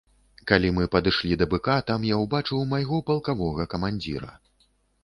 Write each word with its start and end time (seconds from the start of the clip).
Калі 0.51 0.69
мы 0.77 0.87
падышлі 0.95 1.37
да 1.41 1.47
быка, 1.53 1.75
там 1.91 2.09
я 2.09 2.17
ўбачыў 2.25 2.67
майго 2.73 3.05
палкавога 3.13 3.71
камандзіра. 3.77 4.37